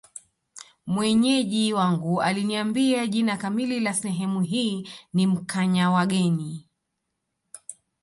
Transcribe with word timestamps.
Mwenyeji 0.85 1.73
wangu 1.73 2.21
aliniambia 2.21 3.07
jina 3.07 3.37
kamili 3.37 3.79
la 3.79 3.93
sehemu 3.93 4.41
hii 4.41 4.89
ni 5.13 5.27
Mkanyawageni 5.27 6.65